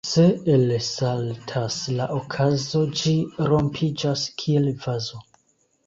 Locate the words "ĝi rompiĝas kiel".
3.03-4.71